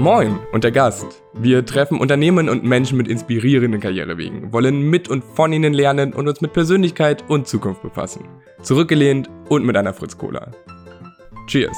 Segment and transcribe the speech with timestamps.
[0.00, 1.22] Moin und der Gast.
[1.34, 6.26] Wir treffen Unternehmen und Menschen mit inspirierenden Karrierewegen, wollen mit und von ihnen lernen und
[6.26, 8.24] uns mit Persönlichkeit und Zukunft befassen.
[8.62, 10.52] Zurückgelehnt und mit einer Fritz Cola.
[11.48, 11.76] Cheers.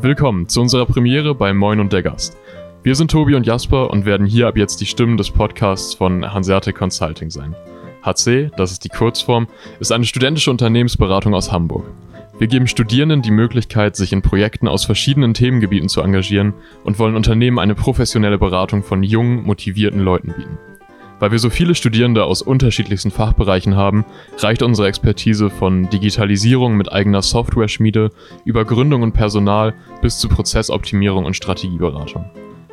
[0.00, 2.38] Willkommen zu unserer Premiere bei Moin und der Gast.
[2.82, 6.32] Wir sind Tobi und Jasper und werden hier ab jetzt die Stimmen des Podcasts von
[6.32, 7.54] Hanseatic Consulting sein.
[8.02, 9.46] HC, das ist die Kurzform,
[9.78, 11.84] ist eine studentische Unternehmensberatung aus Hamburg.
[12.40, 16.54] Wir geben Studierenden die Möglichkeit, sich in Projekten aus verschiedenen Themengebieten zu engagieren
[16.84, 20.58] und wollen Unternehmen eine professionelle Beratung von jungen, motivierten Leuten bieten.
[21.18, 24.06] Weil wir so viele Studierende aus unterschiedlichsten Fachbereichen haben,
[24.38, 28.08] reicht unsere Expertise von Digitalisierung mit eigener Software-Schmiede
[28.46, 32.24] über Gründung und Personal bis zu Prozessoptimierung und Strategieberatung.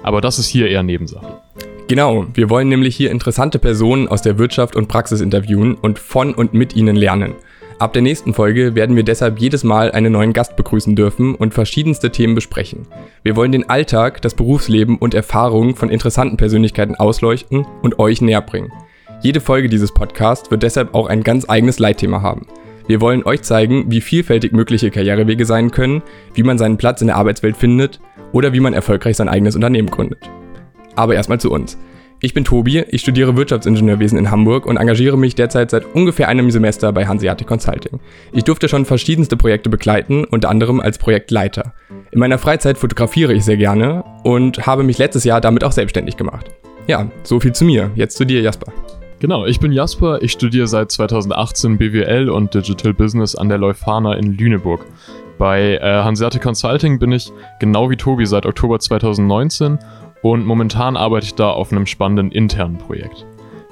[0.02, 1.42] Aber das ist hier eher Nebensache.
[1.90, 6.34] Genau, wir wollen nämlich hier interessante Personen aus der Wirtschaft und Praxis interviewen und von
[6.34, 7.34] und mit ihnen lernen.
[7.80, 11.54] Ab der nächsten Folge werden wir deshalb jedes Mal einen neuen Gast begrüßen dürfen und
[11.54, 12.88] verschiedenste Themen besprechen.
[13.22, 18.42] Wir wollen den Alltag, das Berufsleben und Erfahrungen von interessanten Persönlichkeiten ausleuchten und euch näher
[18.42, 18.74] bringen.
[19.22, 22.48] Jede Folge dieses Podcasts wird deshalb auch ein ganz eigenes Leitthema haben.
[22.88, 26.02] Wir wollen euch zeigen, wie vielfältig mögliche Karrierewege sein können,
[26.34, 28.00] wie man seinen Platz in der Arbeitswelt findet
[28.32, 30.28] oder wie man erfolgreich sein eigenes Unternehmen gründet.
[30.96, 31.78] Aber erstmal zu uns.
[32.20, 36.50] Ich bin Tobi, ich studiere Wirtschaftsingenieurwesen in Hamburg und engagiere mich derzeit seit ungefähr einem
[36.50, 38.00] Semester bei Hanseatic Consulting.
[38.32, 41.74] Ich durfte schon verschiedenste Projekte begleiten, unter anderem als Projektleiter.
[42.10, 46.18] In meiner Freizeit fotografiere ich sehr gerne und habe mich letztes Jahr damit auch selbstständig
[46.18, 46.48] gemacht.
[46.88, 47.92] Ja, so viel zu mir.
[47.94, 48.74] Jetzt zu dir, Jasper.
[49.20, 54.16] Genau, ich bin Jasper, ich studiere seit 2018 BWL und Digital Business an der Leuphana
[54.16, 54.86] in Lüneburg.
[55.38, 59.78] Bei äh, Hanseatic Consulting bin ich genau wie Tobi seit Oktober 2019
[60.22, 63.26] und momentan arbeite ich da auf einem spannenden internen Projekt.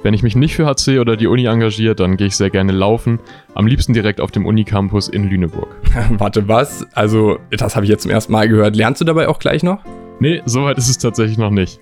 [0.04, 2.72] Wenn ich mich nicht für HC oder die Uni engagiere, dann gehe ich sehr gerne
[2.72, 3.20] laufen,
[3.56, 5.76] am liebsten direkt auf dem Unicampus in Lüneburg.
[6.12, 6.86] Warte, was?
[6.94, 8.76] Also, das habe ich jetzt zum ersten Mal gehört.
[8.76, 9.80] Lernst du dabei auch gleich noch?
[10.20, 11.80] Nee, soweit ist es tatsächlich noch nicht.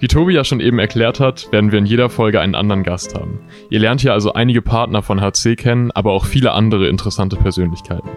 [0.00, 3.16] Wie Tobi ja schon eben erklärt hat, werden wir in jeder Folge einen anderen Gast
[3.16, 3.40] haben.
[3.68, 8.08] Ihr lernt hier also einige Partner von HC kennen, aber auch viele andere interessante Persönlichkeiten.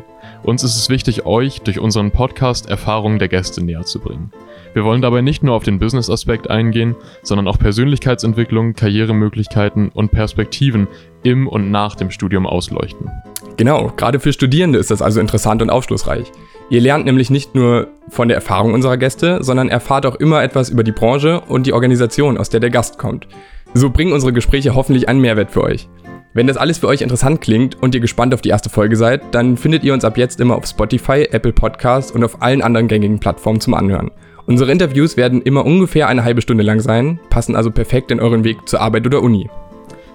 [0.43, 4.31] Uns ist es wichtig, euch durch unseren Podcast Erfahrungen der Gäste näher zu bringen.
[4.73, 10.87] Wir wollen dabei nicht nur auf den Business-Aspekt eingehen, sondern auch Persönlichkeitsentwicklung, Karrieremöglichkeiten und Perspektiven
[11.23, 13.09] im und nach dem Studium ausleuchten.
[13.57, 16.31] Genau, gerade für Studierende ist das also interessant und aufschlussreich.
[16.69, 20.69] Ihr lernt nämlich nicht nur von der Erfahrung unserer Gäste, sondern erfahrt auch immer etwas
[20.69, 23.27] über die Branche und die Organisation, aus der der Gast kommt.
[23.73, 25.89] So bringen unsere Gespräche hoffentlich einen Mehrwert für euch.
[26.33, 29.21] Wenn das alles für euch interessant klingt und ihr gespannt auf die erste Folge seid,
[29.31, 32.87] dann findet ihr uns ab jetzt immer auf Spotify, Apple Podcasts und auf allen anderen
[32.87, 34.11] gängigen Plattformen zum Anhören.
[34.47, 38.43] Unsere Interviews werden immer ungefähr eine halbe Stunde lang sein, passen also perfekt in euren
[38.43, 39.49] Weg zur Arbeit oder Uni.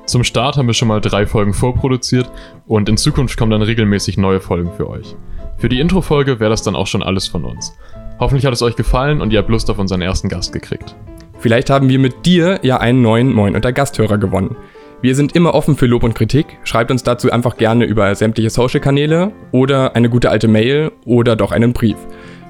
[0.07, 2.31] Zum Start haben wir schon mal drei Folgen vorproduziert
[2.67, 5.17] und in Zukunft kommen dann regelmäßig neue Folgen für euch.
[5.59, 7.77] Für die Intro-Folge wäre das dann auch schon alles von uns.
[8.21, 10.95] Hoffentlich hat es euch gefallen und ihr habt Lust auf unseren ersten Gast gekriegt.
[11.39, 14.57] Vielleicht haben wir mit dir ja einen neuen Moin unter Gasthörer gewonnen.
[15.03, 16.47] Wir sind immer offen für Lob und Kritik.
[16.65, 21.53] Schreibt uns dazu einfach gerne über sämtliche Social-Kanäle oder eine gute alte Mail oder doch
[21.53, 21.99] einen Brief.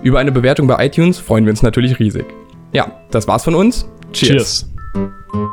[0.07, 2.27] Über eine Bewertung bei iTunes freuen wir uns natürlich riesig.
[2.73, 3.89] Ja, das war's von uns.
[4.13, 4.71] Cheers.
[4.93, 5.46] Cheers.